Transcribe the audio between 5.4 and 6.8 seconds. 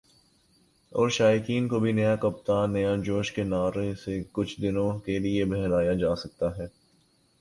بہلایا جاسکتا ہے۔